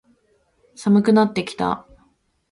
[0.75, 1.85] 寒くなってきた。